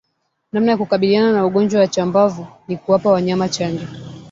Namna 0.51 0.71
ya 0.71 0.77
kukabiliana 0.77 1.31
na 1.33 1.45
ugonjwa 1.45 1.79
wa 1.81 1.87
chambavu 1.87 2.47
ni 2.67 2.77
kuwapa 2.77 3.09
wanyama 3.11 3.49
chanjo 3.49 3.87